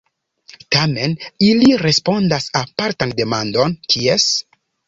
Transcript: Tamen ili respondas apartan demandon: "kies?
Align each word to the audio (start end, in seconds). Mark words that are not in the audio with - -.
Tamen 0.75 1.13
ili 1.49 1.69
respondas 1.83 2.49
apartan 2.63 3.15
demandon: 3.23 3.81
"kies? 3.95 4.31